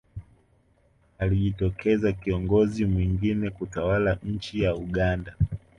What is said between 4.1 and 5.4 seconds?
nchi ya uganda